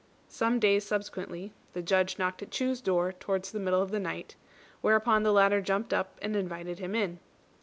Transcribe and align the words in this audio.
Some 0.29 0.57
days 0.59 0.83
subsequently, 0.83 1.53
the 1.73 1.83
Judge 1.83 2.17
knocked 2.17 2.41
at 2.41 2.49
Chu's 2.49 2.81
door 2.81 3.11
towards 3.13 3.51
the 3.51 3.59
middle 3.59 3.83
of 3.83 3.91
the 3.91 3.99
night; 3.99 4.35
whereupon 4.81 5.21
the 5.21 5.31
latter 5.31 5.61
jumped 5.61 5.93
up 5.93 6.17
and 6.23 6.35
invited 6.35 6.79
him 6.79 6.95
in. 6.95 7.19